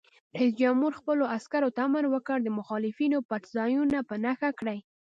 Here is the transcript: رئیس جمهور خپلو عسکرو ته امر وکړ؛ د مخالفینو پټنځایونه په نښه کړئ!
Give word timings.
رئیس 0.37 0.53
جمهور 0.61 0.91
خپلو 0.99 1.23
عسکرو 1.35 1.69
ته 1.75 1.81
امر 1.87 2.03
وکړ؛ 2.09 2.37
د 2.43 2.49
مخالفینو 2.59 3.17
پټنځایونه 3.29 3.97
په 4.09 4.15
نښه 4.23 4.49
کړئ! 4.59 4.79